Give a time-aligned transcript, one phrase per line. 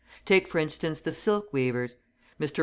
[0.25, 1.97] Take, for instance, the silk weavers.
[2.39, 2.59] Mr.